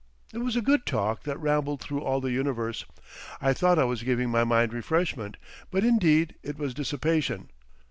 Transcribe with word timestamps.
It 0.33 0.39
was 0.39 0.55
a 0.55 0.63
good 0.63 0.87
talk 0.87 1.25
that 1.25 1.39
rambled 1.39 1.79
through 1.79 2.01
all 2.01 2.21
the 2.21 2.31
universe. 2.31 2.85
I 3.39 3.53
thought 3.53 3.77
I 3.77 3.83
was 3.83 4.01
giving 4.01 4.31
my 4.31 4.43
mind 4.43 4.73
refreshment, 4.73 5.37
but 5.69 5.83
indeed 5.85 6.33
it 6.41 6.57
was 6.57 6.73
dissipation. 6.73 7.51